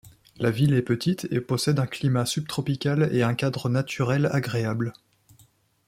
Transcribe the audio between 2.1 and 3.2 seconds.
subtropical